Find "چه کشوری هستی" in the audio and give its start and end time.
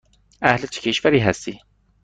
0.67-1.59